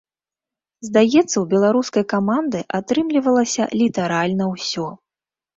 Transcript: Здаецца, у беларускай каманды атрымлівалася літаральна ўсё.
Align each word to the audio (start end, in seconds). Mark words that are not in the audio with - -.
Здаецца, 0.87 1.33
у 1.41 1.43
беларускай 1.51 2.03
каманды 2.13 2.59
атрымлівалася 2.79 3.69
літаральна 3.83 4.45
ўсё. 4.57 4.87